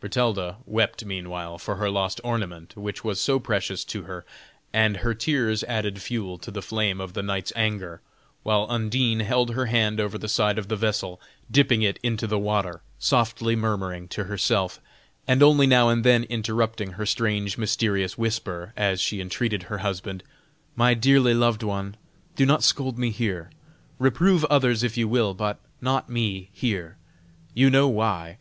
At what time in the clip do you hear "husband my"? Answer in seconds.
19.84-20.94